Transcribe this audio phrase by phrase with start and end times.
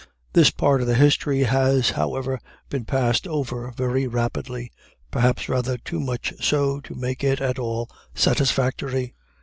[0.33, 4.71] This part of the history has, however, been passed over very rapidly,
[5.11, 9.13] perhaps rather too much so to make it at all satisfactory.